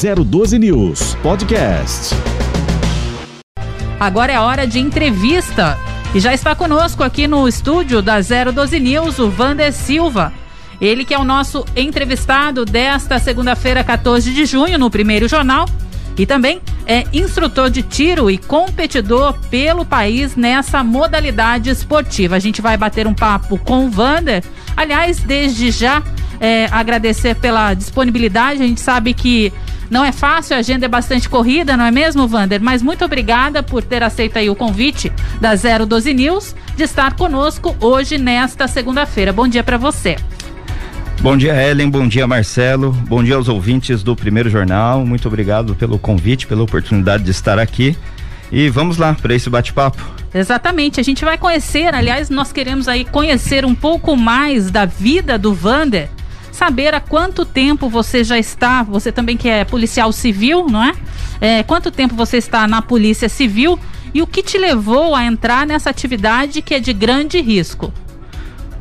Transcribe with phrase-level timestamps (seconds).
[0.00, 2.14] 012 News Podcast.
[3.98, 5.76] Agora é hora de entrevista.
[6.14, 10.32] E já está conosco aqui no estúdio da 012 News o Vander Silva.
[10.80, 15.68] Ele que é o nosso entrevistado desta segunda-feira, 14 de junho, no primeiro jornal.
[16.16, 22.36] E também é instrutor de tiro e competidor pelo país nessa modalidade esportiva.
[22.36, 24.44] A gente vai bater um papo com o Vander.
[24.76, 26.04] Aliás, desde já
[26.40, 28.62] é, agradecer pela disponibilidade.
[28.62, 29.52] A gente sabe que
[29.90, 32.60] não é fácil, a agenda é bastante corrida, não é mesmo, Vander?
[32.60, 35.10] Mas muito obrigada por ter aceito aí o convite
[35.40, 39.32] da 012 News de estar conosco hoje nesta segunda-feira.
[39.32, 40.16] Bom dia para você.
[41.20, 41.90] Bom dia, Ellen.
[41.90, 42.92] Bom dia, Marcelo.
[42.92, 45.04] Bom dia aos ouvintes do Primeiro Jornal.
[45.04, 47.96] Muito obrigado pelo convite, pela oportunidade de estar aqui.
[48.52, 50.00] E vamos lá para esse bate-papo.
[50.32, 51.00] Exatamente.
[51.00, 55.52] A gente vai conhecer, aliás, nós queremos aí conhecer um pouco mais da vida do
[55.52, 56.08] Vander
[56.58, 60.92] saber há quanto tempo você já está, você também que é policial civil, não é?
[61.40, 63.78] é quanto tempo você está na Polícia Civil
[64.12, 67.92] e o que te levou a entrar nessa atividade que é de grande risco?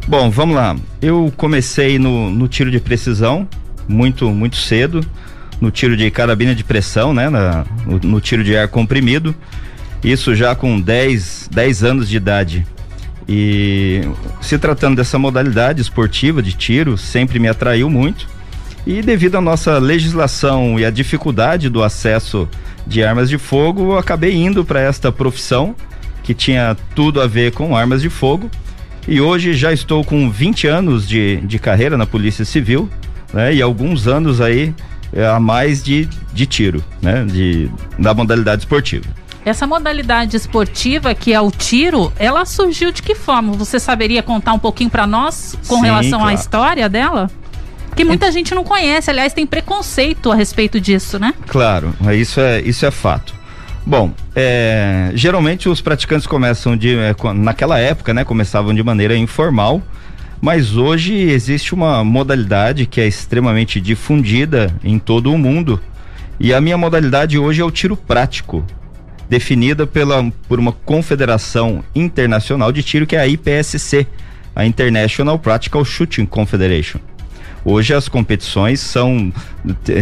[0.08, 0.76] Bom, vamos lá.
[1.00, 3.48] Eu comecei no, no tiro de precisão
[3.88, 5.06] muito, muito cedo,
[5.62, 7.30] no tiro de carabina de pressão, né?
[7.30, 9.36] Na, no, no tiro de ar comprimido.
[10.04, 12.66] Isso já com 10, 10 anos de idade.
[13.28, 14.02] E
[14.42, 18.28] se tratando dessa modalidade esportiva de tiro, sempre me atraiu muito.
[18.86, 22.48] E devido à nossa legislação e à dificuldade do acesso
[22.86, 25.76] de armas de fogo, eu acabei indo para esta profissão
[26.24, 28.50] que tinha tudo a ver com armas de fogo.
[29.08, 32.90] E hoje já estou com 20 anos de, de carreira na Polícia Civil,
[33.34, 33.54] né?
[33.54, 34.74] E alguns anos aí
[35.14, 37.26] é, a mais de, de tiro, né?
[37.26, 39.06] De, da modalidade esportiva.
[39.48, 43.54] Essa modalidade esportiva, que é o tiro, ela surgiu de que forma?
[43.54, 46.28] Você saberia contar um pouquinho para nós com Sim, relação claro.
[46.28, 47.32] à história dela?
[47.96, 48.32] Que muita é.
[48.34, 51.34] gente não conhece, aliás, tem preconceito a respeito disso, né?
[51.48, 53.34] Claro, isso é, isso é fato.
[53.86, 56.98] Bom, é, geralmente os praticantes começam de.
[56.98, 58.26] É, naquela época, né?
[58.26, 59.82] Começavam de maneira informal,
[60.42, 65.80] mas hoje existe uma modalidade que é extremamente difundida em todo o mundo.
[66.38, 68.66] E a minha modalidade hoje é o tiro prático
[69.30, 74.08] definida pela, por uma confederação internacional de tiro que é a IPSC,
[74.56, 77.00] a International Practical Shooting Confederation.
[77.64, 79.32] Hoje as competições são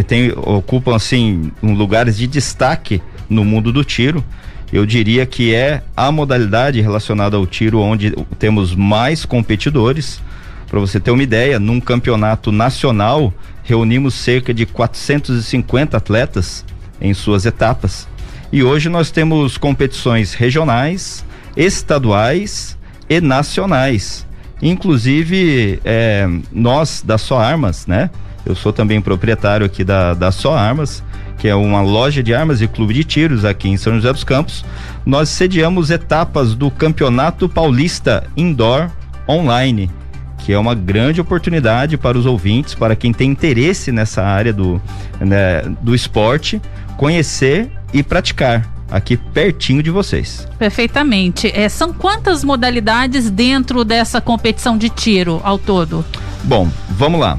[0.06, 4.24] tem, ocupam assim lugares de destaque no mundo do tiro.
[4.72, 10.20] Eu diria que é a modalidade relacionada ao tiro onde temos mais competidores.
[10.68, 13.32] Para você ter uma ideia, num campeonato nacional
[13.62, 16.64] reunimos cerca de 450 atletas
[17.00, 18.08] em suas etapas.
[18.56, 21.22] E hoje nós temos competições regionais,
[21.54, 22.74] estaduais
[23.06, 24.26] e nacionais.
[24.62, 28.08] Inclusive, é, nós da Só Armas, né?
[28.46, 31.04] Eu sou também proprietário aqui da, da Só Armas,
[31.36, 34.24] que é uma loja de armas e clube de tiros aqui em São José dos
[34.24, 34.64] Campos.
[35.04, 38.88] Nós sediamos etapas do Campeonato Paulista Indoor
[39.28, 39.90] Online,
[40.38, 44.80] que é uma grande oportunidade para os ouvintes, para quem tem interesse nessa área do,
[45.20, 46.58] né, do esporte,
[46.96, 50.46] conhecer e praticar aqui pertinho de vocês.
[50.58, 51.50] Perfeitamente.
[51.54, 56.04] É, são quantas modalidades dentro dessa competição de tiro ao todo?
[56.44, 57.38] Bom, vamos lá.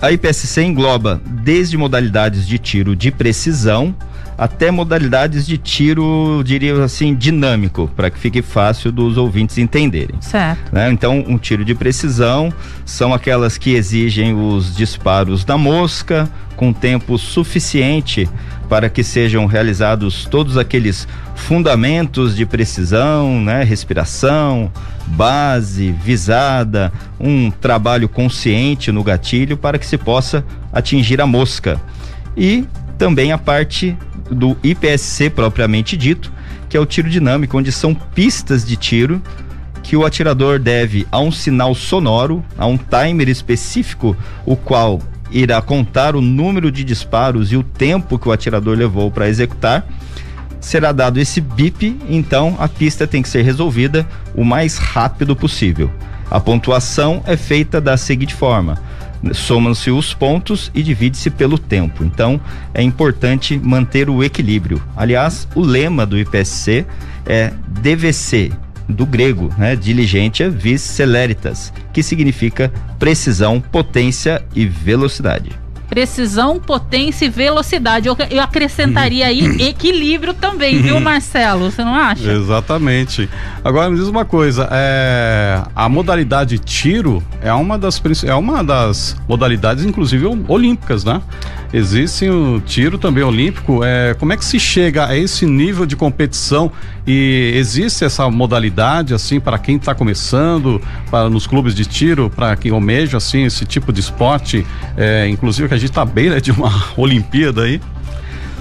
[0.00, 3.94] A IPSC engloba desde modalidades de tiro de precisão
[4.36, 10.20] até modalidades de tiro, diria assim, dinâmico, para que fique fácil dos ouvintes entenderem.
[10.20, 10.74] Certo.
[10.74, 10.90] Né?
[10.90, 12.52] Então, um tiro de precisão
[12.84, 18.28] são aquelas que exigem os disparos da mosca com tempo suficiente
[18.72, 23.62] para que sejam realizados todos aqueles fundamentos de precisão, né?
[23.62, 24.72] Respiração,
[25.08, 26.90] base, visada,
[27.20, 31.78] um trabalho consciente no gatilho para que se possa atingir a mosca.
[32.34, 32.64] E
[32.96, 33.94] também a parte
[34.30, 36.32] do IPSC propriamente dito,
[36.70, 39.20] que é o tiro dinâmico, onde são pistas de tiro
[39.82, 44.16] que o atirador deve a um sinal sonoro, a um timer específico,
[44.46, 44.98] o qual
[45.32, 49.86] irá contar o número de disparos e o tempo que o atirador levou para executar.
[50.60, 55.90] Será dado esse bip, então a pista tem que ser resolvida o mais rápido possível.
[56.30, 58.78] A pontuação é feita da seguinte forma:
[59.32, 62.04] somam-se os pontos e divide-se pelo tempo.
[62.04, 62.40] Então,
[62.72, 64.82] é importante manter o equilíbrio.
[64.96, 66.86] Aliás, o lema do IPSC
[67.26, 68.52] é DVC,
[68.88, 69.76] do grego, né?
[69.76, 75.62] Diligentia vis celeritas, que significa precisão, potência e velocidade.
[75.92, 78.08] Precisão, potência e velocidade.
[78.08, 81.70] Eu, eu acrescentaria aí equilíbrio também, viu, Marcelo?
[81.70, 82.32] Você não acha?
[82.32, 83.28] Exatamente.
[83.62, 89.20] Agora me diz uma coisa, é, a modalidade tiro é uma das é uma das
[89.28, 91.20] modalidades, inclusive olímpicas, né?
[91.72, 93.82] Existe o tiro também olímpico.
[93.82, 96.70] É, como é que se chega a esse nível de competição
[97.06, 100.80] e existe essa modalidade assim para quem está começando,
[101.10, 104.66] para nos clubes de tiro, para quem almeja assim esse tipo de esporte,
[104.96, 107.80] é, inclusive que a gente está bem né, de uma Olimpíada aí?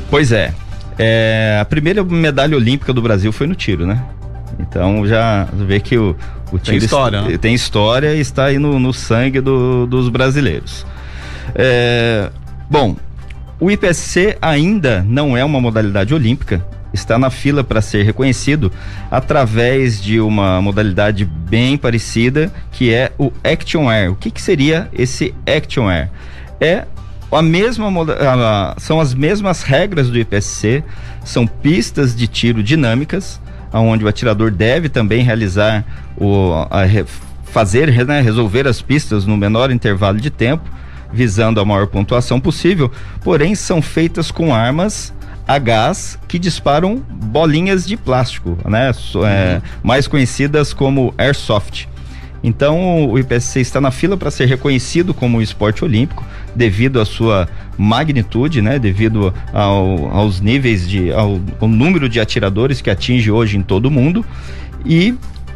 [0.10, 0.54] Pois é,
[0.98, 4.04] é, a primeira medalha olímpica do Brasil foi no tiro, né?
[4.60, 6.16] Então já vê que o,
[6.52, 7.38] o tiro tem história, né?
[7.38, 10.86] tem história e está aí no, no sangue do, dos brasileiros.
[11.56, 12.30] É,
[12.72, 12.96] bom,
[13.60, 18.72] o IPSC ainda não é uma modalidade olímpica, está na fila para ser reconhecido
[19.12, 24.14] através de uma modalidade bem parecida que é o Action Air.
[24.14, 26.10] O que, que seria esse Action Air?
[26.62, 26.86] É
[27.30, 27.90] a mesma
[28.78, 30.82] são as mesmas regras do IPSC,
[31.26, 33.40] são pistas de tiro dinâmicas,
[33.74, 35.84] onde o atirador deve também realizar
[36.18, 36.84] o a,
[37.44, 40.64] fazer, né, resolver as pistas no menor intervalo de tempo,
[41.12, 42.92] visando a maior pontuação possível,
[43.24, 45.14] porém são feitas com armas
[45.48, 48.90] a gás que disparam bolinhas de plástico, né?
[48.90, 49.62] É, uhum.
[49.84, 51.88] mais conhecidas como airsoft.
[52.44, 56.26] Então o IPSC está na fila para ser reconhecido como esporte olímpico
[56.56, 57.48] devido à sua
[57.78, 58.80] magnitude, né?
[58.80, 63.86] Devido ao, aos níveis de ao, ao número de atiradores que atinge hoje em todo
[63.86, 64.26] o mundo
[64.86, 65.14] e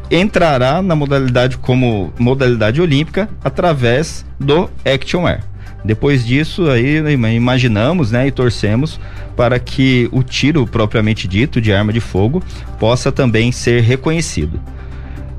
[0.09, 5.41] entrará na modalidade como modalidade olímpica através do Action Air.
[5.83, 6.97] Depois disso, aí
[7.35, 8.99] imaginamos, né, e torcemos
[9.35, 12.41] para que o tiro propriamente dito de arma de fogo
[12.79, 14.59] possa também ser reconhecido.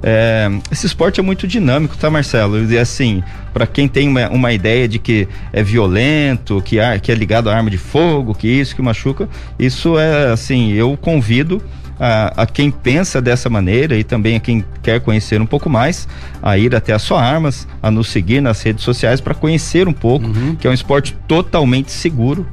[0.03, 2.71] É, esse esporte é muito dinâmico, tá, Marcelo?
[2.71, 7.11] E assim, para quem tem uma, uma, ideia de que é violento, que, é, que
[7.11, 9.29] é ligado à arma de fogo, que isso, que machuca,
[9.59, 11.61] isso é assim, eu convido
[11.99, 16.07] a, a, quem pensa dessa maneira e também a quem quer conhecer um pouco mais,
[16.43, 19.93] a ir até a sua armas, a nos seguir nas redes sociais para conhecer um
[19.93, 20.57] pouco, uhum.
[20.57, 22.47] que é um esporte totalmente seguro,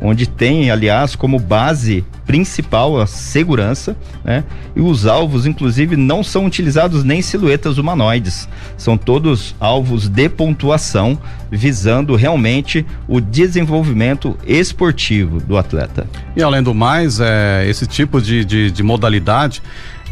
[0.00, 4.44] onde tem, aliás, como base principal a segurança, né?
[4.74, 11.18] E os alvos, inclusive, não são utilizados nem silhuetas humanoides, são todos alvos de pontuação,
[11.50, 16.06] visando realmente o desenvolvimento esportivo do atleta.
[16.36, 19.60] E além do mais, é, esse tipo de, de, de modalidade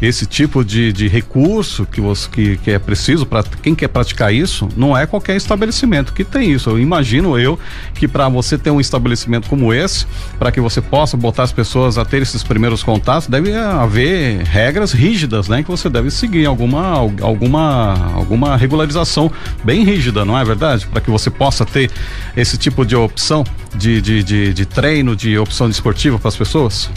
[0.01, 4.33] esse tipo de, de recurso que, você, que, que é preciso para quem quer praticar
[4.33, 6.69] isso, não é qualquer estabelecimento que tem isso.
[6.69, 7.59] Eu imagino eu
[7.93, 10.05] que para você ter um estabelecimento como esse,
[10.37, 14.93] para que você possa botar as pessoas a ter esses primeiros contatos, deve haver regras
[14.93, 15.63] rígidas, né?
[15.63, 19.31] Que você deve seguir alguma, alguma, alguma regularização
[19.63, 20.87] bem rígida, não é verdade?
[20.87, 21.91] Para que você possa ter
[22.35, 23.43] esse tipo de opção
[23.75, 26.89] de, de, de, de treino, de opção esportiva para as pessoas?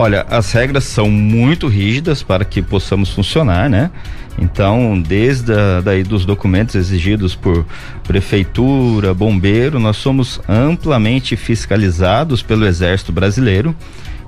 [0.00, 3.90] Olha, as regras são muito rígidas para que possamos funcionar, né?
[4.38, 7.66] Então, desde a, daí dos documentos exigidos por
[8.04, 13.74] prefeitura, bombeiro, nós somos amplamente fiscalizados pelo Exército Brasileiro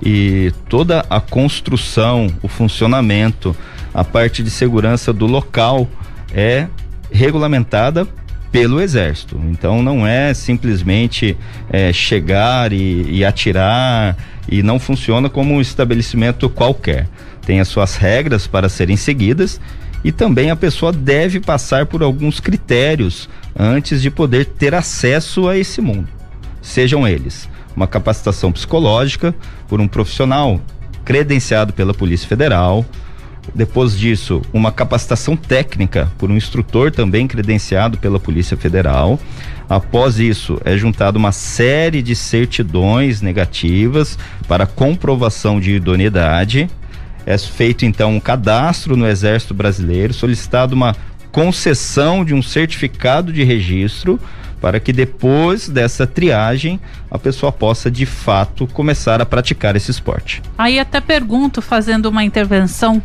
[0.03, 3.55] e toda a construção, o funcionamento,
[3.93, 5.87] a parte de segurança do local
[6.33, 6.67] é
[7.09, 8.05] regulamentada
[8.51, 9.39] pelo exército.
[9.49, 11.37] Então não é simplesmente
[11.69, 14.17] é, chegar e, e, atirar
[14.49, 17.07] e não funciona como um estabelecimento qualquer.
[17.45, 19.59] Tem as suas regras para serem seguidas
[20.03, 25.57] e também a pessoa deve passar por alguns critérios antes de poder ter acesso a
[25.57, 26.07] esse mundo.
[26.61, 29.33] Sejam eles uma capacitação psicológica
[29.67, 30.59] por um profissional
[31.05, 32.85] credenciado pela Polícia Federal,
[33.53, 39.19] depois disso, uma capacitação técnica por um instrutor também credenciado pela Polícia Federal.
[39.67, 44.17] Após isso, é juntada uma série de certidões negativas
[44.47, 46.69] para comprovação de idoneidade.
[47.25, 50.95] É feito então um cadastro no Exército Brasileiro, solicitado uma
[51.31, 54.19] concessão de um certificado de registro
[54.59, 56.79] para que depois dessa triagem
[57.09, 60.41] a pessoa possa de fato começar a praticar esse esporte.
[60.55, 63.01] Aí até pergunto, fazendo uma intervenção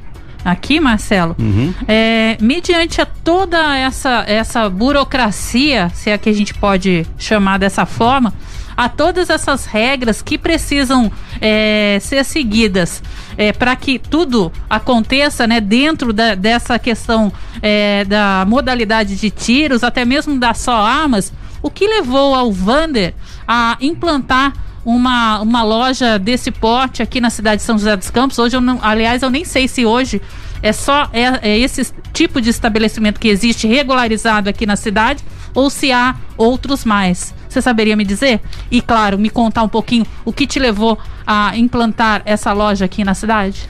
[0.47, 1.75] aqui, Marcelo, uhum.
[1.89, 7.85] é, mediante a toda essa, essa burocracia, se é que a gente pode chamar dessa
[7.85, 8.33] forma,
[8.77, 11.11] a todas essas regras que precisam
[11.41, 13.03] é, ser seguidas
[13.37, 19.83] é, para que tudo aconteça né, dentro da, dessa questão é, da modalidade de tiros,
[19.83, 23.15] até mesmo das só armas, o que levou ao Vander
[23.49, 24.53] a implantar
[24.87, 28.39] uma, uma loja desse porte aqui na cidade de São José dos Campos.
[28.39, 30.23] Hoje, eu não, aliás, eu nem sei se hoje
[30.63, 35.69] é só é, é esse tipo de estabelecimento que existe regularizado aqui na cidade ou
[35.69, 37.35] se há outros mais.
[37.49, 38.41] Você saberia me dizer?
[38.71, 43.03] E claro, me contar um pouquinho o que te levou a implantar essa loja aqui
[43.03, 43.69] na cidade?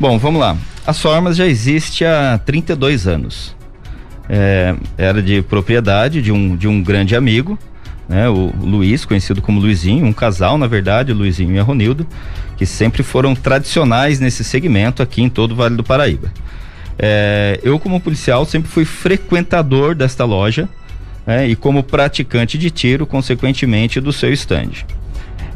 [0.00, 0.56] Bom, vamos lá.
[0.84, 3.54] A Sormas já existe há 32 anos.
[4.28, 7.56] É, era de propriedade de um, de um grande amigo
[8.08, 8.28] né?
[8.28, 12.06] O Luiz, conhecido como Luizinho, um casal, na verdade, Luizinho e a Ronildo,
[12.56, 16.32] que sempre foram tradicionais nesse segmento aqui em todo o Vale do Paraíba.
[16.98, 20.68] É, eu, como policial, sempre fui frequentador desta loja
[21.26, 21.46] né?
[21.48, 24.86] e como praticante de tiro, consequentemente, do seu estande.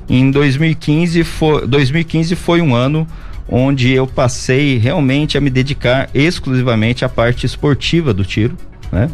[0.09, 3.07] Em 2015 foi, 2015 foi um ano
[3.49, 8.57] onde eu passei realmente a me dedicar exclusivamente à parte esportiva do tiro,
[8.93, 9.09] né?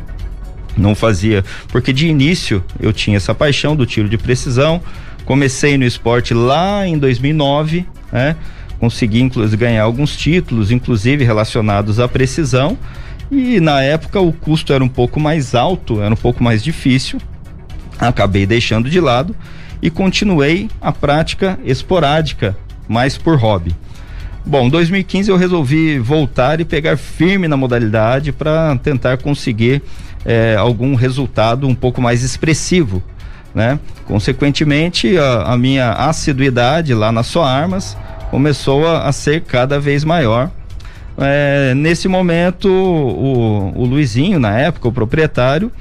[0.76, 4.80] Não fazia, porque de início eu tinha essa paixão do tiro de precisão.
[5.24, 8.36] Comecei no esporte lá em 2009, né?
[8.78, 12.76] Consegui inclusive ganhar alguns títulos, inclusive relacionados à precisão.
[13.30, 17.18] E na época o custo era um pouco mais alto, era um pouco mais difícil.
[17.98, 19.34] Acabei deixando de lado
[19.80, 22.56] e continuei a prática esporádica,
[22.86, 23.74] mais por hobby.
[24.44, 29.82] Bom, 2015 eu resolvi voltar e pegar firme na modalidade para tentar conseguir
[30.26, 33.02] é, algum resultado um pouco mais expressivo,
[33.54, 33.78] né?
[34.04, 37.96] Consequentemente, a, a minha assiduidade lá nas sua armas
[38.30, 40.50] começou a, a ser cada vez maior.
[41.16, 45.72] É, nesse momento, o, o Luizinho, na época, o proprietário,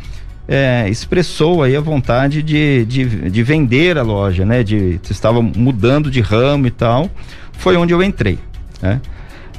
[0.48, 4.64] é, expressou aí a vontade de, de, de, vender a loja, né?
[4.64, 7.10] De estava mudando de ramo e tal.
[7.54, 8.38] Foi onde eu entrei,
[8.82, 9.02] né?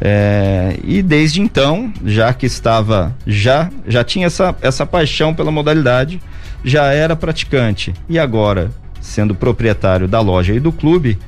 [0.01, 6.21] É, e desde então, já que estava, já, já tinha essa, essa paixão pela modalidade,
[6.65, 11.19] já era praticante e agora, sendo proprietário da loja e do clube,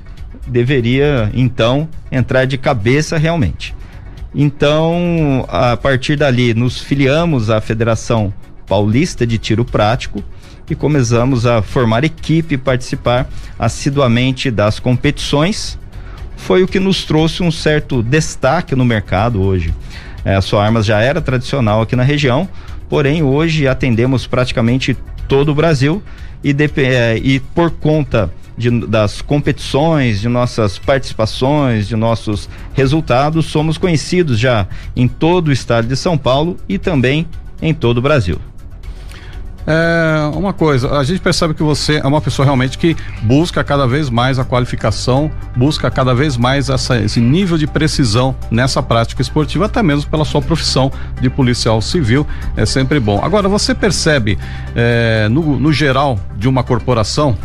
[0.46, 3.74] deveria então entrar de cabeça realmente.
[4.34, 8.32] Então, a partir dali, nos filiamos à Federação
[8.66, 10.22] Paulista de Tiro Prático
[10.68, 13.26] e começamos a formar equipe e participar
[13.58, 15.78] assiduamente das competições
[16.38, 19.74] foi o que nos trouxe um certo destaque no mercado hoje.
[20.24, 22.48] É, a sua armas já era tradicional aqui na região,
[22.88, 26.02] porém hoje atendemos praticamente todo o Brasil
[26.42, 33.46] e, de, é, e por conta de, das competições, de nossas participações, de nossos resultados,
[33.46, 34.66] somos conhecidos já
[34.96, 37.26] em todo o estado de São Paulo e também
[37.60, 38.38] em todo o Brasil.
[39.70, 43.86] É, uma coisa, a gente percebe que você é uma pessoa realmente que busca cada
[43.86, 49.20] vez mais a qualificação, busca cada vez mais essa, esse nível de precisão nessa prática
[49.20, 53.20] esportiva, até mesmo pela sua profissão de policial civil, é sempre bom.
[53.22, 54.38] Agora, você percebe,
[54.74, 57.36] é, no, no geral de uma corporação,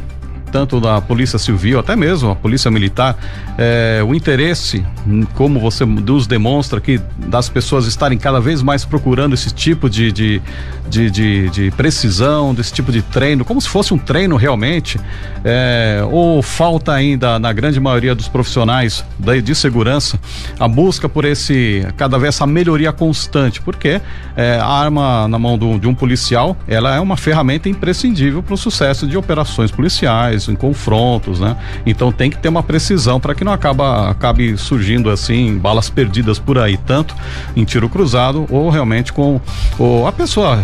[0.53, 3.17] tanto da Polícia Civil, até mesmo a Polícia Militar,
[3.57, 4.85] é, o interesse,
[5.33, 10.11] como você nos demonstra aqui, das pessoas estarem cada vez mais procurando esse tipo de,
[10.11, 10.41] de,
[10.87, 14.99] de, de, de precisão, desse tipo de treino, como se fosse um treino realmente,
[15.43, 20.19] é, ou falta ainda, na grande maioria dos profissionais de, de segurança,
[20.59, 23.99] a busca por esse, cada vez essa melhoria constante, porque
[24.37, 28.53] é, a arma na mão do, de um policial, ela é uma ferramenta imprescindível para
[28.53, 31.57] o sucesso de operações policiais, em confrontos, né?
[31.85, 36.39] Então tem que ter uma precisão para que não acaba, acabe surgindo assim balas perdidas
[36.39, 37.15] por aí, tanto
[37.55, 39.39] em tiro cruzado ou realmente com
[39.77, 40.57] ou a pessoa,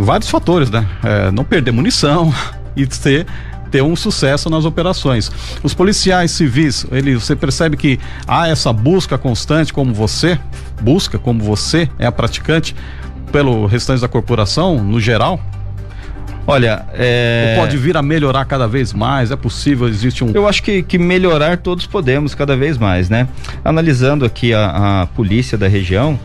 [0.00, 0.86] vários fatores, né?
[1.02, 2.32] É, não perder munição
[2.76, 3.26] e ter
[3.70, 5.30] ter um sucesso nas operações.
[5.62, 10.38] Os policiais civis, ele, você percebe que há essa busca constante, como você
[10.80, 12.74] busca, como você é a praticante,
[13.30, 15.38] pelo restante da corporação, no geral?
[16.50, 17.52] Olha, é...
[17.56, 19.30] Ou pode vir a melhorar cada vez mais?
[19.30, 19.86] É possível?
[19.86, 20.30] Existe um.
[20.32, 23.28] Eu acho que, que melhorar todos podemos cada vez mais, né?
[23.62, 26.18] Analisando aqui a, a polícia da região,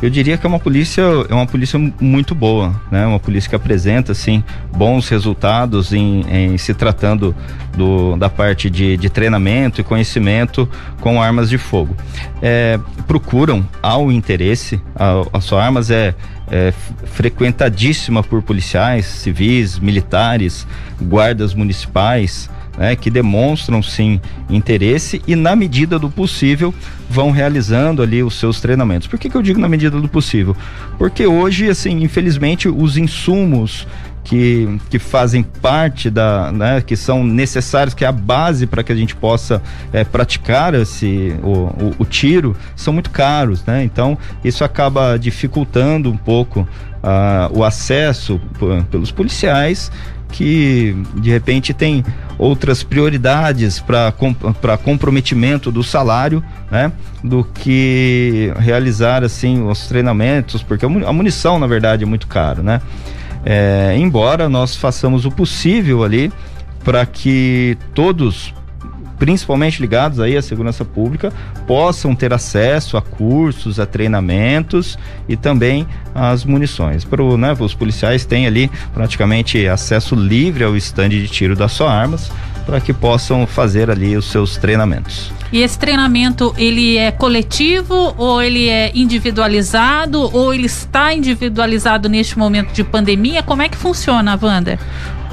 [0.00, 3.06] eu diria que é uma polícia é uma polícia muito boa, né?
[3.06, 4.42] Uma polícia que apresenta assim
[4.76, 7.34] bons resultados em, em se tratando
[7.76, 10.68] do, da parte de, de, treinamento e conhecimento
[11.00, 11.96] com armas de fogo.
[12.40, 16.14] É, procuram ao interesse, a, sua armas é
[16.50, 16.72] é,
[17.06, 20.66] frequentadíssima por policiais, civis, militares,
[21.00, 26.72] guardas municipais, né, que demonstram sim interesse e na medida do possível
[27.10, 29.08] vão realizando ali os seus treinamentos.
[29.08, 30.56] Por que, que eu digo na medida do possível?
[30.96, 33.86] Porque hoje, assim, infelizmente, os insumos
[34.22, 38.92] que, que fazem parte da, né, que são necessários, que é a base para que
[38.92, 43.82] a gente possa é, praticar esse, o, o, o, tiro, são muito caros, né?
[43.82, 48.38] Então, isso acaba dificultando um pouco uh, o acesso
[48.90, 49.90] pelos policiais
[50.30, 52.04] que de repente tem
[52.38, 54.12] outras prioridades para
[54.60, 56.92] para comprometimento do salário, né,
[57.24, 62.80] do que realizar assim os treinamentos, porque a munição na verdade é muito caro, né?
[63.44, 66.32] É, embora nós façamos o possível ali
[66.84, 68.52] para que todos
[69.18, 71.32] principalmente ligados aí à segurança pública,
[71.66, 74.98] possam ter acesso a cursos, a treinamentos
[75.28, 77.04] e também às munições.
[77.04, 81.90] Pro, né, os policiais têm ali praticamente acesso livre ao estande de tiro das suas
[81.90, 82.32] armas
[82.68, 85.32] para que possam fazer ali os seus treinamentos.
[85.50, 92.38] E esse treinamento, ele é coletivo ou ele é individualizado ou ele está individualizado neste
[92.38, 93.42] momento de pandemia?
[93.42, 94.78] Como é que funciona, Wanda?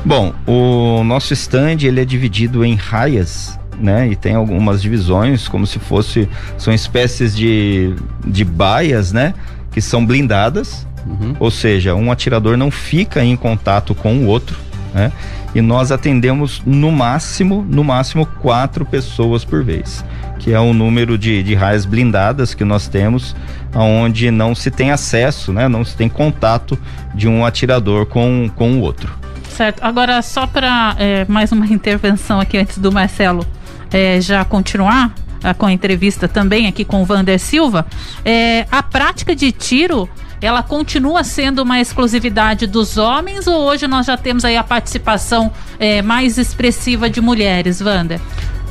[0.06, 4.08] Bom, o nosso stand ele é dividido em raias né?
[4.08, 6.27] E tem algumas divisões, como se fosse
[6.58, 7.94] são espécies de,
[8.25, 9.34] de baias, né?
[9.72, 11.36] Que são blindadas, uhum.
[11.39, 14.58] ou seja, um atirador não fica em contato com o outro,
[14.94, 15.12] né?
[15.53, 20.03] E nós atendemos no máximo, no máximo quatro pessoas por vez,
[20.38, 23.34] que é o número de, de raias blindadas que nós temos,
[23.74, 25.70] onde não se tem acesso, né?
[25.70, 26.77] Não se tem contato
[27.13, 29.17] de um atirador com, com o outro.
[29.55, 29.82] Certo.
[29.82, 33.48] Agora, só para é, mais uma intervenção aqui antes do Marcelo
[33.96, 37.86] é, já continuar a, com a entrevista também aqui com o Vander Silva,
[38.25, 40.10] é, a prática de tiro
[40.42, 45.52] ela continua sendo uma exclusividade dos homens ou hoje nós já temos aí a participação
[45.80, 48.20] é, mais expressiva de mulheres, Wander?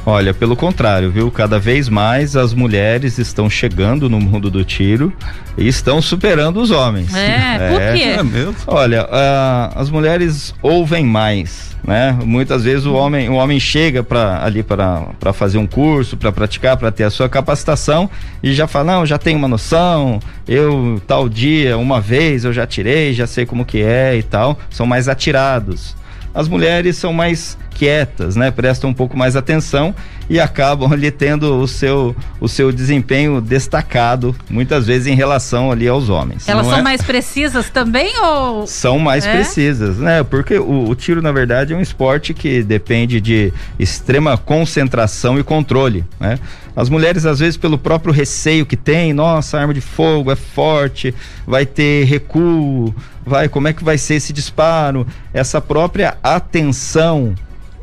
[0.07, 1.31] Olha, pelo contrário, viu?
[1.31, 5.11] Cada vez mais as mulheres estão chegando no mundo do tiro
[5.57, 7.15] e estão superando os homens.
[7.15, 7.69] É, é.
[7.71, 8.03] por quê?
[8.03, 8.55] É mesmo?
[8.67, 12.15] Olha, uh, as mulheres ouvem mais, né?
[12.23, 16.77] Muitas vezes o homem, o homem chega para ali para fazer um curso, para praticar,
[16.77, 18.11] para ter a sua capacitação
[18.43, 22.67] e já fala: "Não, já tenho uma noção, eu tal dia, uma vez eu já
[22.67, 24.59] tirei, já sei como que é e tal".
[24.69, 25.97] São mais atirados.
[26.35, 28.51] As mulheres são mais quietas, né?
[28.51, 29.95] Prestam um pouco mais atenção
[30.29, 35.87] e acabam ali tendo o seu, o seu desempenho destacado, muitas vezes em relação ali
[35.87, 36.49] aos homens.
[36.49, 36.83] Elas são é?
[36.83, 39.33] mais precisas também ou são mais é?
[39.33, 40.23] precisas, né?
[40.23, 45.43] Porque o, o, tiro na verdade é um esporte que depende de extrema concentração e
[45.43, 46.39] controle, né?
[46.77, 51.15] As mulheres às vezes pelo próprio receio que tem, nossa, arma de fogo é forte,
[51.47, 52.93] vai ter recuo,
[53.25, 55.07] vai, como é que vai ser esse disparo?
[55.33, 57.35] Essa própria atenção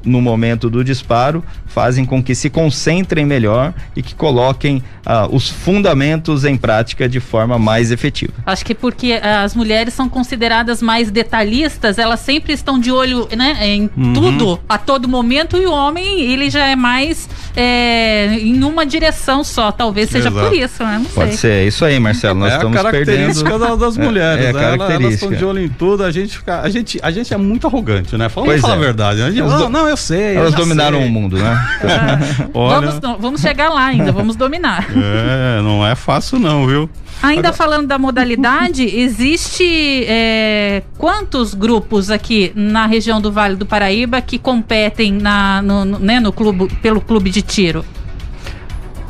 [0.04, 5.50] no momento do disparo fazem com que se concentrem melhor e que coloquem ah, os
[5.50, 8.34] fundamentos em prática de forma mais efetiva.
[8.46, 13.28] Acho que porque ah, as mulheres são consideradas mais detalhistas, elas sempre estão de olho
[13.36, 14.14] né, em uhum.
[14.14, 19.44] tudo a todo momento e o homem ele já é mais é, em uma direção
[19.44, 20.48] só, talvez seja Exato.
[20.48, 21.00] por isso, né?
[21.00, 21.38] Não Pode sei.
[21.38, 22.40] ser, é isso aí, Marcelo.
[22.40, 23.78] Nós é estamos a característica perdendo...
[23.78, 24.96] das mulheres, é, é né?
[24.96, 27.68] Elas estão de olho em tudo, a gente fica, a gente, a gente é muito
[27.68, 28.28] arrogante, né?
[28.28, 28.78] Vamos falar é.
[28.78, 29.22] a verdade.
[29.22, 30.36] A gente, oh, não, eu sei.
[30.36, 31.08] Elas dominaram sei.
[31.08, 32.50] o mundo, né?
[32.54, 32.92] Olha...
[32.92, 34.88] vamos, vamos chegar lá ainda, vamos dominar.
[34.90, 36.90] É, não é fácil não, viu?
[37.22, 37.54] Ainda Agora...
[37.54, 44.40] falando da modalidade, existe é, quantos grupos aqui na região do Vale do Paraíba que
[44.40, 47.86] competem na, no, no, né, no clube, pelo clube de tiro?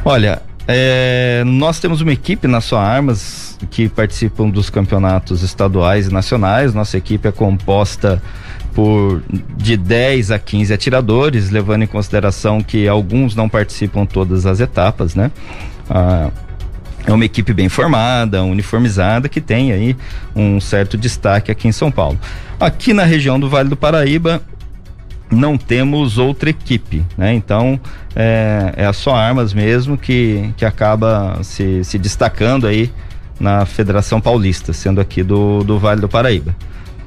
[0.04, 6.14] Olha, é, nós temos uma equipe na sua armas que participam dos campeonatos estaduais e
[6.14, 6.74] nacionais.
[6.74, 8.22] Nossa equipe é composta
[8.74, 9.22] por
[9.58, 15.16] de 10 a 15 atiradores, levando em consideração que alguns não participam todas as etapas,
[15.16, 15.32] né?
[15.90, 16.30] Ah,
[17.06, 19.96] é uma equipe bem formada, uniformizada, que tem aí
[20.36, 22.20] um certo destaque aqui em São Paulo.
[22.60, 24.42] Aqui na região do Vale do Paraíba,
[25.32, 27.34] não temos outra equipe, né?
[27.34, 27.80] Então
[28.16, 32.92] é, é só armas mesmo que, que acaba se, se destacando aí
[33.40, 36.56] na Federação Paulista, sendo aqui do, do Vale do Paraíba.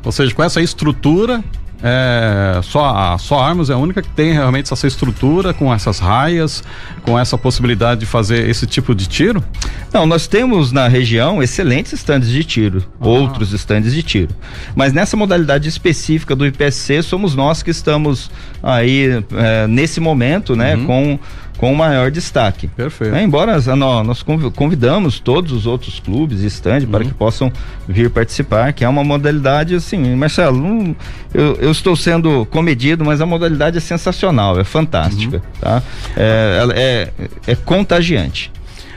[0.05, 1.43] Ou seja, com essa estrutura,
[1.87, 6.64] é, só, só Armas é a única que tem realmente essa estrutura, com essas raias,
[7.03, 9.45] com essa possibilidade de fazer esse tipo de tiro?
[9.93, 13.07] Não, nós temos na região excelentes estandes de tiro, ah.
[13.07, 14.35] outros estandes de tiro.
[14.75, 18.31] Mas nessa modalidade específica do IPSC, somos nós que estamos
[18.62, 20.87] aí é, nesse momento, né, uhum.
[20.87, 21.19] com
[21.57, 22.69] com maior destaque.
[22.69, 23.14] Perfeito.
[23.14, 24.23] É, embora nós
[24.55, 26.87] convidamos todos os outros clubes e stand uhum.
[26.87, 27.53] para que possam
[27.88, 30.97] vir participar, que é uma modalidade assim, Marcelo, não,
[31.33, 35.61] eu, eu, estou sendo comedido, mas a modalidade é sensacional, é fantástica, uhum.
[35.61, 35.83] tá?
[36.17, 38.53] É, é, é contagiante.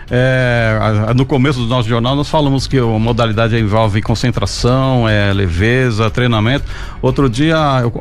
[0.10, 0.80] É,
[1.16, 6.66] no começo do nosso jornal nós falamos que a modalidade envolve concentração, é, leveza, treinamento.
[7.02, 7.94] Outro dia, eu,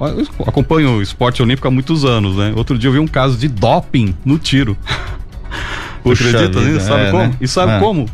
[0.46, 2.52] acompanho o esporte olímpico há muitos anos, né?
[2.54, 4.76] Outro dia eu vi um caso de doping no tiro.
[6.02, 6.86] Puxa acredita nisso?
[6.86, 7.24] Sabe é, como?
[7.24, 7.34] Né?
[7.40, 7.78] E sabe é.
[7.80, 8.06] como?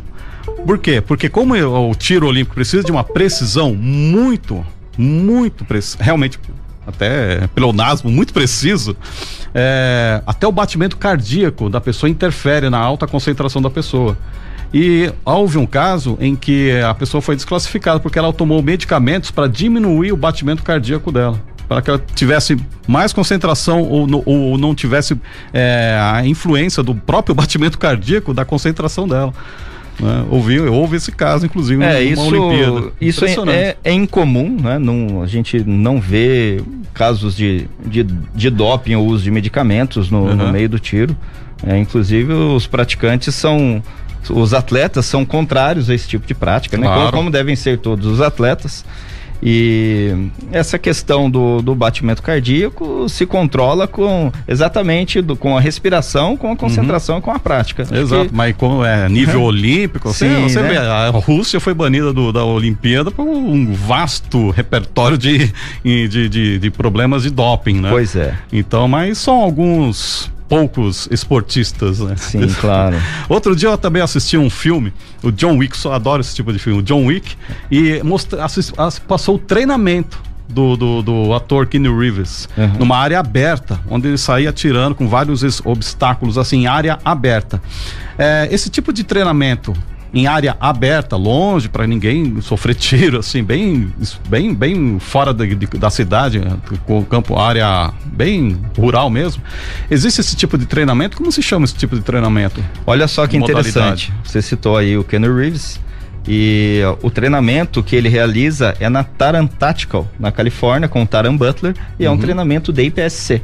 [0.67, 1.01] Por quê?
[1.01, 4.65] Porque como o tiro olímpico precisa de uma precisão muito,
[4.97, 5.67] muito,
[5.99, 6.39] realmente
[6.87, 8.97] até pleonasmo muito preciso,
[9.55, 14.17] é, até o batimento cardíaco da pessoa interfere na alta concentração da pessoa.
[14.75, 19.47] E houve um caso em que a pessoa foi desclassificada porque ela tomou medicamentos para
[19.47, 24.75] diminuir o batimento cardíaco dela para que ela tivesse mais concentração ou, no, ou não
[24.75, 25.19] tivesse
[25.55, 29.33] é, a influência do próprio batimento cardíaco da concentração dela.
[30.03, 30.27] Né?
[30.31, 32.93] Ouvi, houve esse caso, inclusive, é, isso, Olimpíada.
[33.01, 34.77] Isso é, é, é, incomum, né?
[34.77, 36.61] Não, a gente não vê
[36.93, 40.35] casos de, de, de doping ou uso de medicamentos no, uhum.
[40.35, 41.17] no meio do tiro.
[41.65, 43.81] É, inclusive, os praticantes são.
[44.29, 46.89] Os atletas são contrários a esse tipo de prática, né?
[46.89, 48.85] Como, como devem ser todos os atletas.
[49.43, 50.15] E
[50.53, 56.53] essa questão do, do batimento cardíaco se controla com exatamente do, com a respiração, com
[56.53, 57.21] a concentração uhum.
[57.21, 57.83] e com a prática.
[57.83, 58.35] Exato, que...
[58.35, 59.47] mas como é nível uhum.
[59.47, 60.69] olímpico, assim, Sim, você né?
[60.69, 65.53] vê, a Rússia foi banida do, da Olimpíada por um vasto repertório de,
[65.85, 67.91] de, de, de problemas de doping, né?
[67.91, 68.35] Pois é.
[68.53, 72.15] Então, mas são alguns poucos esportistas, né?
[72.15, 72.95] Sim, claro.
[73.27, 76.59] Outro dia eu também assisti um filme, o John Wick, só adoro esse tipo de
[76.59, 77.35] filme, o John Wick,
[77.71, 78.71] e mostra, assist,
[79.09, 82.81] passou o treinamento do, do, do, ator Keanu Reeves uhum.
[82.81, 87.59] numa área aberta, onde ele saía atirando com vários obstáculos, assim, área aberta.
[88.19, 89.73] É, esse tipo de treinamento
[90.15, 93.93] em área aberta, longe, para ninguém sofrer tiro, assim, bem,
[94.29, 96.41] bem, bem fora de, da cidade,
[96.87, 99.43] com o campo, área bem rural mesmo.
[99.91, 101.17] Existe esse tipo de treinamento?
[101.17, 102.63] Como se chama esse tipo de treinamento?
[102.87, 104.13] Olha só que interessante.
[104.23, 105.81] Você citou aí o Ken Reeves.
[106.29, 111.37] E o treinamento que ele realiza é na Taran Tactical, na Califórnia, com o Taran
[111.37, 112.07] Butler, e uhum.
[112.07, 112.21] é um uhum.
[112.21, 113.43] treinamento de IPSC.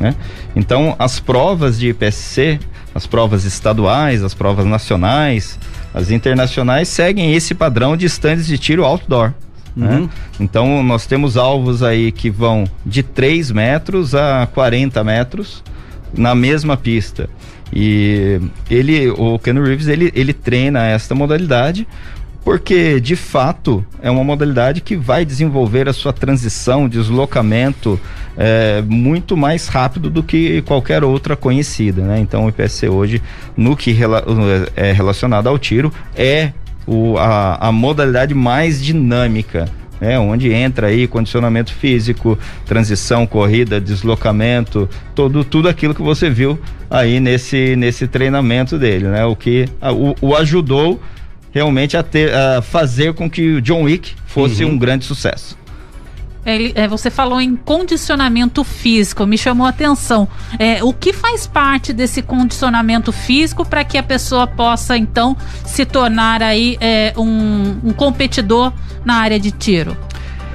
[0.00, 0.14] Né?
[0.56, 2.58] Então, as provas de IPSC,
[2.94, 5.58] as provas estaduais, as provas nacionais,
[5.92, 9.32] as internacionais seguem esse padrão de estandes de tiro outdoor.
[9.74, 9.86] Né?
[9.86, 10.02] Uhum.
[10.02, 10.10] Né?
[10.40, 15.62] Então nós temos alvos aí que vão de 3 metros a 40 metros
[16.12, 17.28] na mesma pista.
[17.72, 21.86] E ele, o Ken Reeves, ele, ele treina esta modalidade
[22.48, 28.00] porque de fato é uma modalidade que vai desenvolver a sua transição, deslocamento
[28.38, 32.18] é, muito mais rápido do que qualquer outra conhecida, né?
[32.18, 33.22] Então o IPSC hoje,
[33.54, 34.24] no que rela
[34.74, 36.52] é relacionado ao tiro, é
[36.86, 39.68] o, a, a modalidade mais dinâmica
[40.00, 46.58] é, onde entra aí condicionamento físico, transição, corrida, deslocamento, todo, tudo aquilo que você viu
[46.88, 49.26] aí nesse, nesse treinamento dele, né?
[49.26, 50.98] O que a, o, o ajudou
[51.50, 54.72] realmente a, ter, a fazer com que o John Wick fosse uhum.
[54.72, 55.56] um grande sucesso.
[56.46, 60.26] Ele, é, você falou em condicionamento físico, me chamou a atenção.
[60.58, 65.84] É, o que faz parte desse condicionamento físico para que a pessoa possa então se
[65.84, 68.72] tornar aí é, um, um competidor
[69.04, 69.96] na área de tiro?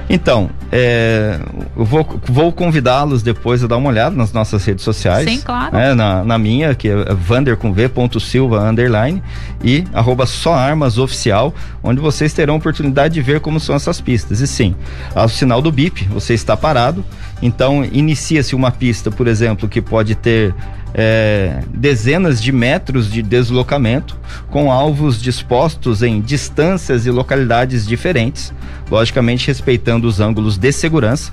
[0.08, 1.38] Então, é,
[1.76, 5.30] eu vou, vou convidá-los depois a dar uma olhada nas nossas redes sociais.
[5.30, 5.72] Sim, claro.
[5.72, 9.22] Né, na, na, minha, que é Vander com V, ponto Silva, underline,
[9.62, 14.40] e arroba só armas oficial, onde vocês terão oportunidade de ver como são essas pistas.
[14.40, 14.74] E sim,
[15.14, 17.04] ao sinal do BIP, você está parado,
[17.40, 20.52] então inicia-se uma pista, por exemplo, que pode ter
[20.94, 24.16] é, dezenas de metros de deslocamento,
[24.48, 28.54] com alvos dispostos em distâncias e localidades diferentes,
[28.88, 31.32] logicamente respeitando os ângulos de segurança,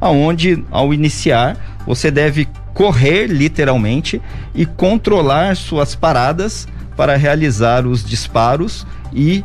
[0.00, 4.20] aonde ao iniciar você deve correr literalmente
[4.54, 9.44] e controlar suas paradas para realizar os disparos e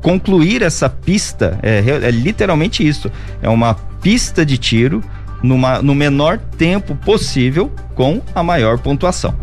[0.00, 1.58] concluir essa pista.
[1.62, 3.10] É, é literalmente isso.
[3.42, 5.02] É uma pista de tiro
[5.42, 9.34] numa, no menor tempo possível com a maior pontuação.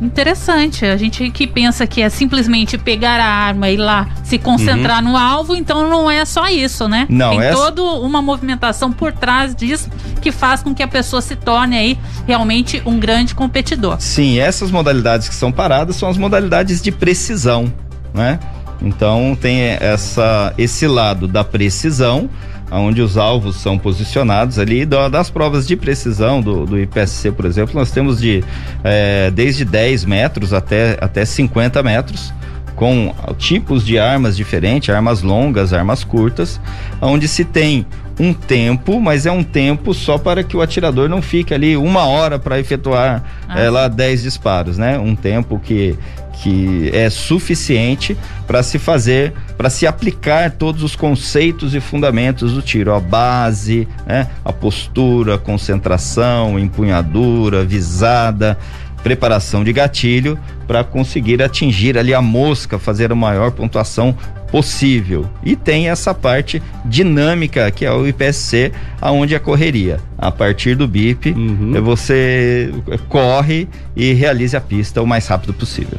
[0.00, 0.84] Interessante.
[0.84, 5.02] A gente que pensa que é simplesmente pegar a arma e ir lá se concentrar
[5.02, 5.12] uhum.
[5.12, 7.06] no alvo, então não é só isso, né?
[7.08, 7.56] Não, Tem essa...
[7.56, 9.88] toda uma movimentação por trás disso
[10.20, 13.96] que faz com que a pessoa se torne aí realmente um grande competidor.
[14.00, 17.72] Sim, essas modalidades que são paradas são as modalidades de precisão,
[18.12, 18.38] né?
[18.82, 22.28] Então tem essa esse lado da precisão
[22.70, 24.84] onde os alvos são posicionados ali.
[24.84, 28.42] Das provas de precisão do, do IPSC, por exemplo, nós temos de
[28.82, 32.32] é, desde 10 metros até, até 50 metros
[32.74, 36.60] com tipos de armas diferentes, armas longas, armas curtas,
[37.00, 37.86] onde se tem
[38.18, 42.04] um tempo, mas é um tempo só para que o atirador não fique ali uma
[42.04, 44.98] hora para efetuar ah, é, lá 10 disparos, né?
[44.98, 45.96] Um tempo que
[46.42, 52.60] que é suficiente para se fazer, para se aplicar todos os conceitos e fundamentos do
[52.60, 54.26] tiro, a base, né?
[54.44, 58.58] a postura, concentração, empunhadura, visada,
[59.02, 64.16] preparação de gatilho para conseguir atingir ali a mosca, fazer a maior pontuação
[64.54, 65.28] possível.
[65.42, 69.98] E tem essa parte dinâmica que é o IPSC, aonde a correria.
[70.16, 71.82] A partir do BIP, uhum.
[71.82, 72.72] você
[73.08, 75.98] corre e realize a pista o mais rápido possível.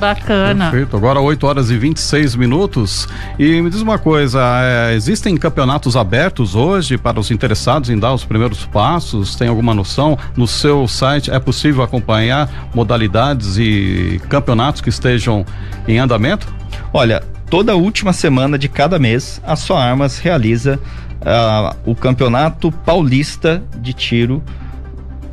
[0.00, 0.68] Bacana.
[0.68, 0.96] Perfeito.
[0.96, 3.06] Agora 8 horas e 26 minutos.
[3.38, 8.12] E me diz uma coisa: é, existem campeonatos abertos hoje para os interessados em dar
[8.12, 9.36] os primeiros passos?
[9.36, 10.18] Tem alguma noção?
[10.36, 15.46] No seu site é possível acompanhar modalidades e campeonatos que estejam
[15.86, 16.52] em andamento?
[16.92, 20.80] Olha, toda última semana de cada mês, a Só Armas realiza
[21.20, 24.42] uh, o Campeonato Paulista de Tiro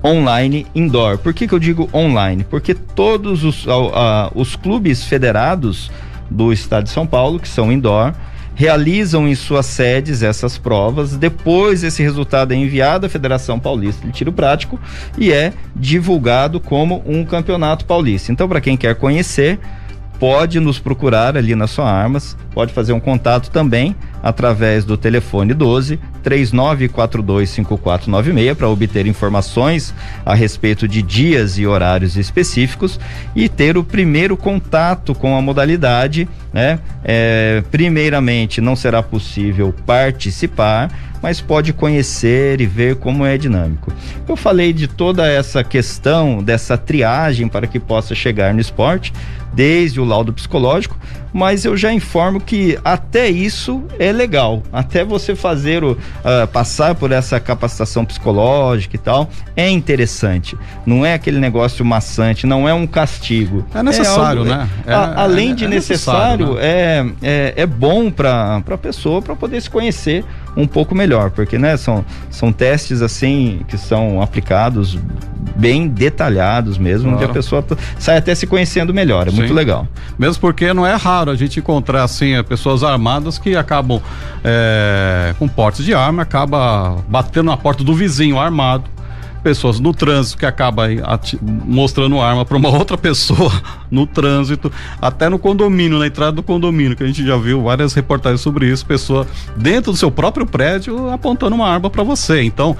[0.04, 1.18] online indoor.
[1.18, 2.44] Por que, que eu digo online?
[2.44, 5.90] Porque todos os, uh, uh, os clubes federados
[6.30, 8.14] do estado de São Paulo, que são indoor,
[8.54, 11.16] realizam em suas sedes essas provas.
[11.16, 14.78] Depois, esse resultado é enviado à Federação Paulista de Tiro Prático
[15.18, 18.30] e é divulgado como um campeonato paulista.
[18.30, 19.58] Então, para quem quer conhecer,
[20.20, 25.54] pode nos procurar ali na sua armas, pode fazer um contato também através do telefone
[25.54, 29.94] 12 39425496 para obter informações
[30.26, 33.00] a respeito de dias e horários específicos
[33.34, 36.80] e ter o primeiro contato com a modalidade, né?
[37.04, 43.92] É, primeiramente não será possível participar, mas pode conhecer e ver como é dinâmico.
[44.28, 49.14] Eu falei de toda essa questão dessa triagem para que possa chegar no esporte,
[49.54, 50.98] desde o laudo psicológico,
[51.34, 54.64] mas eu já informo que até isso é legal.
[54.72, 60.58] Até você fazer o uh, passar por essa capacitação psicológica e tal, é interessante.
[60.86, 63.66] Não é aquele negócio maçante, não é um castigo.
[63.74, 64.70] É necessário, é algo, né?
[64.86, 67.16] É, a, além de é necessário, necessário né?
[67.22, 71.58] é, é, é bom para a pessoa para poder se conhecer um pouco melhor, porque
[71.58, 74.98] né, são, são testes assim que são aplicados
[75.56, 77.18] bem detalhados mesmo, claro.
[77.18, 77.66] onde a pessoa
[77.98, 79.28] sai até se conhecendo melhor.
[79.28, 79.38] É Sim.
[79.38, 79.88] muito legal.
[80.18, 84.02] Mesmo porque não é raro a gente encontrar assim pessoas armadas que acabam
[84.44, 88.86] é, com portes de arma, acaba batendo na porta do vizinho armado
[89.40, 90.88] pessoas no trânsito que acaba
[91.66, 93.52] mostrando arma para uma outra pessoa
[93.90, 94.72] no trânsito,
[95.02, 98.68] até no condomínio, na entrada do condomínio, que a gente já viu várias reportagens sobre
[98.68, 99.26] isso, pessoa
[99.56, 102.42] dentro do seu próprio prédio apontando uma arma para você.
[102.44, 102.76] Então,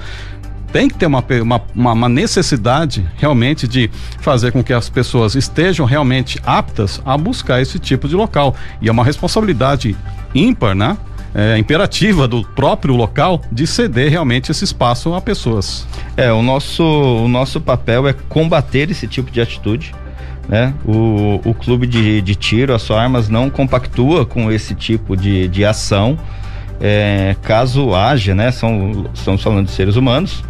[0.72, 5.84] tem que ter uma, uma, uma, necessidade realmente de fazer com que as pessoas estejam
[5.84, 8.54] realmente aptas a buscar esse tipo de local.
[8.80, 9.96] E é uma responsabilidade
[10.34, 10.96] ímpar, né?
[11.34, 15.86] É, imperativa do próprio local de ceder realmente esse espaço a pessoas.
[16.16, 19.94] É, o nosso, o nosso papel é combater esse tipo de atitude.
[20.48, 20.74] Né?
[20.84, 25.46] O, o clube de, de tiro, a sua armas não compactua com esse tipo de,
[25.48, 26.18] de ação.
[26.80, 28.50] É, caso haja, né?
[28.50, 30.42] São, estamos falando de seres humanos.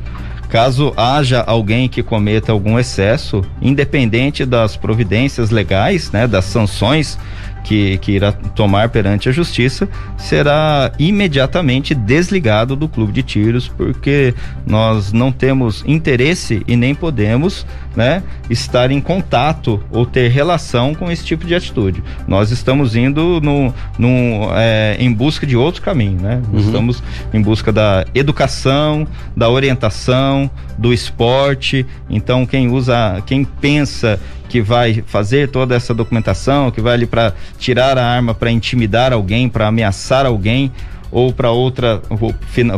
[0.48, 7.16] Caso haja alguém que cometa algum excesso, independente das providências legais, né, das sanções
[7.64, 14.34] que, que irá tomar perante a justiça será imediatamente desligado do clube de tiros, porque
[14.66, 21.10] nós não temos interesse e nem podemos né, estar em contato ou ter relação com
[21.10, 22.02] esse tipo de atitude.
[22.26, 26.40] Nós estamos indo no, no, é, em busca de outro caminho, né?
[26.52, 26.58] Uhum.
[26.58, 31.84] Estamos em busca da educação, da orientação, do esporte.
[32.08, 34.20] Então, quem usa, quem pensa
[34.50, 39.12] que vai fazer toda essa documentação, que vai ali para tirar a arma para intimidar
[39.12, 40.72] alguém, para ameaçar alguém,
[41.12, 42.00] ou para outra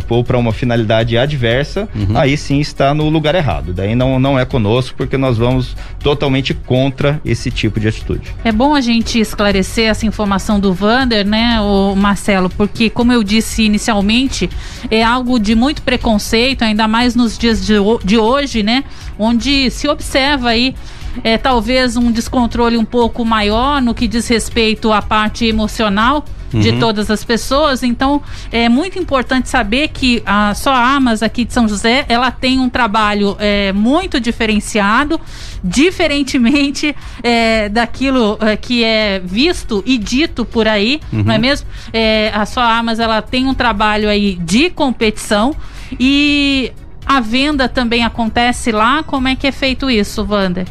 [0.08, 2.16] ou para uma finalidade adversa, uhum.
[2.16, 3.72] aí sim está no lugar errado.
[3.72, 8.34] Daí não, não é conosco porque nós vamos totalmente contra esse tipo de atitude.
[8.44, 13.22] É bom a gente esclarecer essa informação do Vander, né, o Marcelo, porque como eu
[13.22, 14.48] disse inicialmente,
[14.90, 18.84] é algo de muito preconceito, ainda mais nos dias de, de hoje, né,
[19.18, 20.74] onde se observa aí
[21.22, 26.24] é, talvez um descontrole um pouco maior no que diz respeito à parte emocional
[26.60, 26.78] de uhum.
[26.78, 27.82] todas as pessoas.
[27.82, 32.58] Então, é muito importante saber que a Só Armas aqui de São José, ela tem
[32.58, 35.20] um trabalho é, muito diferenciado,
[35.62, 41.22] diferentemente é, daquilo é, que é visto e dito por aí, uhum.
[41.22, 41.66] não é mesmo?
[41.92, 45.54] É, a Só Armas, ela tem um trabalho aí de competição
[45.98, 46.72] e
[47.04, 49.02] a venda também acontece lá.
[49.02, 50.66] Como é que é feito isso, Wander?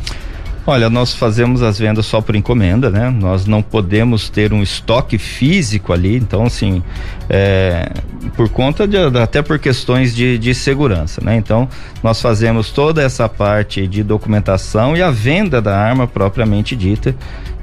[0.66, 3.10] Olha, nós fazemos as vendas só por encomenda, né?
[3.10, 6.84] Nós não podemos ter um estoque físico ali, então assim,
[7.28, 7.92] é,
[8.36, 11.36] por conta de, até por questões de, de segurança, né?
[11.36, 11.68] Então,
[12.04, 17.16] nós fazemos toda essa parte de documentação e a venda da arma propriamente dita,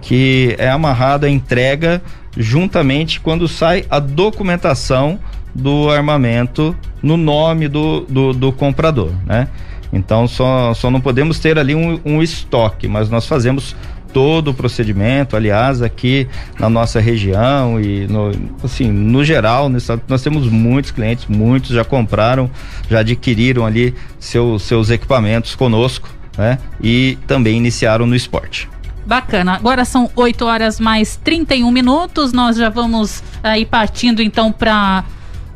[0.02, 2.02] que é amarrada à entrega
[2.36, 5.20] juntamente quando sai a documentação
[5.54, 9.46] do armamento no nome do, do, do comprador, né?
[9.92, 13.74] Então só, só não podemos ter ali um, um estoque, mas nós fazemos
[14.12, 15.36] todo o procedimento.
[15.36, 19.70] Aliás, aqui na nossa região e no, assim, no geral,
[20.08, 22.50] nós temos muitos clientes, muitos já compraram,
[22.90, 26.58] já adquiriram ali seu, seus equipamentos conosco, né?
[26.82, 28.68] E também iniciaram no esporte.
[29.06, 29.54] Bacana.
[29.54, 32.32] Agora são 8 horas mais 31 minutos.
[32.32, 35.02] Nós já vamos aí partindo então para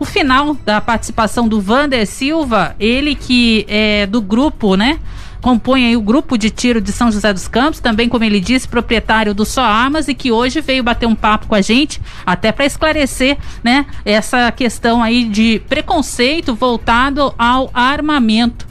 [0.03, 4.99] o final da participação do Vander Silva, ele que é do grupo, né?
[5.41, 9.35] compõe o grupo de tiro de São José dos Campos, também, como ele disse, proprietário
[9.35, 12.65] do Só Armas e que hoje veio bater um papo com a gente, até para
[12.65, 18.67] esclarecer, né, essa questão aí de preconceito voltado ao armamento.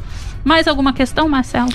[0.46, 1.72] Mais alguma questão, Marcelo?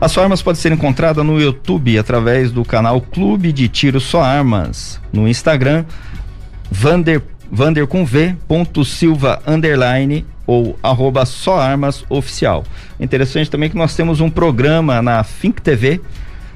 [0.00, 4.22] As suas armas podem ser encontradas no YouTube através do canal Clube de Tiro Só
[4.22, 5.84] Armas, no Instagram,
[6.70, 12.64] Vander, Vander com V, ponto Silva, underline, ou arroba só armas oficial.
[12.98, 16.00] Interessante também que nós temos um programa na Fink TV,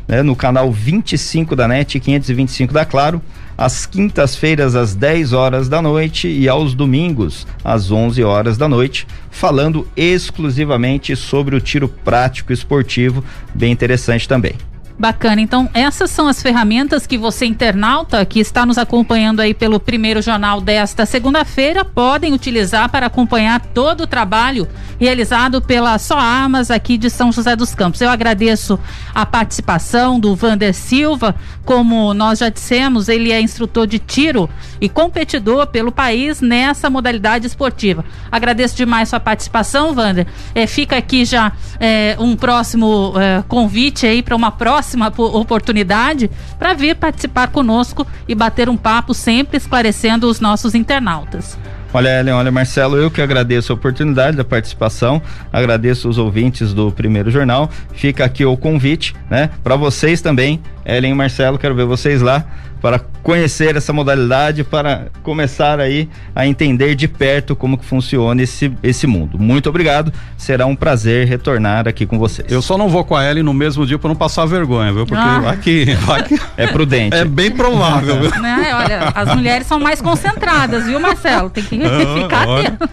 [0.08, 3.22] né, no canal 25 da NET 525 da Claro,
[3.56, 9.06] às quintas-feiras às 10 horas da noite e aos domingos às 11 horas da noite,
[9.30, 13.22] falando exclusivamente sobre o tiro prático esportivo,
[13.54, 14.54] bem interessante também.
[14.98, 15.40] Bacana.
[15.40, 20.20] Então, essas são as ferramentas que você, internauta, que está nos acompanhando aí pelo primeiro
[20.20, 24.66] jornal desta segunda-feira, podem utilizar para acompanhar todo o trabalho
[24.98, 28.00] realizado pela Só Armas aqui de São José dos Campos.
[28.00, 28.76] Eu agradeço
[29.14, 31.36] a participação do Vander Silva.
[31.64, 37.46] Como nós já dissemos, ele é instrutor de tiro e competidor pelo país nessa modalidade
[37.46, 38.04] esportiva.
[38.32, 40.26] Agradeço demais sua participação, Vander.
[40.56, 46.30] É, fica aqui já é, um próximo é, convite aí para uma próxima próxima oportunidade
[46.58, 51.58] para vir participar conosco e bater um papo sempre esclarecendo os nossos internautas.
[51.92, 55.22] Olha, Ellen, olha, Marcelo, eu que agradeço a oportunidade da participação,
[55.52, 57.70] agradeço os ouvintes do primeiro jornal.
[57.92, 59.50] Fica aqui o convite, né?
[59.62, 62.44] Para vocês também, Ellen e Marcelo, quero ver vocês lá
[62.80, 68.72] para conhecer essa modalidade, para começar aí a entender de perto como que funciona esse,
[68.82, 69.38] esse mundo.
[69.38, 72.50] Muito obrigado, será um prazer retornar aqui com vocês.
[72.50, 75.04] Eu só não vou com a Ellen no mesmo dia para não passar vergonha, viu?
[75.04, 75.50] Porque ah.
[75.50, 77.14] aqui, aqui é prudente.
[77.14, 78.30] É bem provável, viu?
[78.40, 78.70] Né?
[78.74, 81.50] Olha, as mulheres são mais concentradas, viu, Marcelo?
[81.50, 82.88] Tem que ah, ficar atento.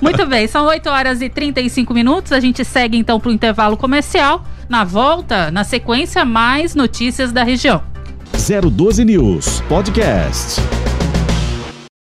[0.00, 3.76] Muito bem, são 8 horas e 35 minutos, a gente segue então para o intervalo
[3.76, 4.46] comercial.
[4.66, 7.93] Na volta, na sequência, mais notícias da região.
[8.46, 10.93] 012 News Podcast.